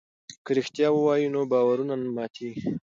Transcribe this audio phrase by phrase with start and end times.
[0.45, 2.61] که رښتیا ووایو نو باور نه ماتیږي.